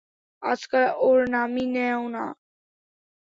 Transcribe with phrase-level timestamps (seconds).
[0.43, 2.25] আজকাল ওর নামই নেও না।